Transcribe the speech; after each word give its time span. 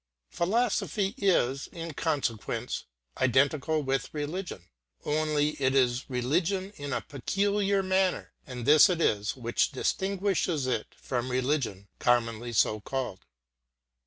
Philosophy 0.31 1.13
is, 1.17 1.67
in 1.67 1.93
consequence, 1.93 2.85
identical 3.19 3.83
with 3.83 4.11
religion. 4.15 4.65
Only 5.05 5.49
it 5.61 5.75
is 5.75 6.09
religion 6.09 6.73
in 6.75 6.91
a 6.91 7.01
peculiar 7.01 7.83
manner, 7.83 8.33
and 8.47 8.65
this 8.65 8.89
it 8.89 8.99
is 8.99 9.35
which 9.35 9.69
distinguishes 9.71 10.65
it 10.65 10.95
from 10.99 11.29
religion 11.29 11.87
commonly 11.99 12.51
so 12.51 12.79
called. 12.81 13.27